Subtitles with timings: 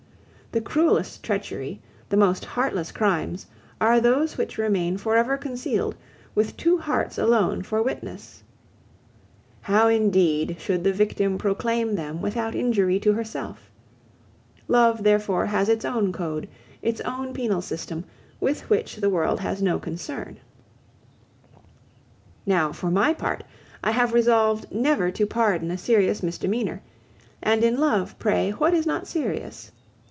[0.53, 3.45] The cruelest treachery, the most heartless crimes,
[3.79, 5.95] are those which remain for ever concealed,
[6.35, 8.43] with two hearts alone for witness.
[9.61, 13.71] How indeed should the victim proclaim them without injury to herself?
[14.67, 16.49] Love, therefore, has its own code,
[16.81, 18.03] its own penal system,
[18.41, 20.35] with which the world has no concern.
[22.45, 23.45] Now, for my part,
[23.81, 26.81] I have resolved never to pardon a serious misdemeanor,
[27.41, 29.71] and in love, pray, what is not serious?